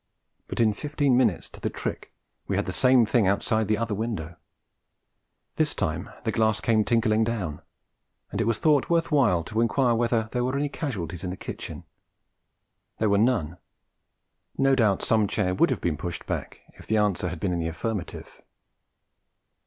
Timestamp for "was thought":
8.47-8.89